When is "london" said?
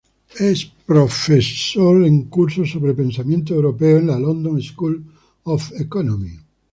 4.17-4.59